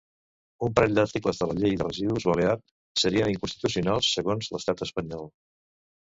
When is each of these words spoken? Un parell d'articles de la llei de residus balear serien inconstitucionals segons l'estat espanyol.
Un 0.67 0.71
parell 0.77 0.95
d'articles 0.99 1.41
de 1.41 1.47
la 1.51 1.57
llei 1.63 1.77
de 1.81 1.87
residus 1.89 2.25
balear 2.31 2.57
serien 3.03 3.31
inconstitucionals 3.35 4.11
segons 4.19 4.53
l'estat 4.57 4.85
espanyol. 4.89 5.33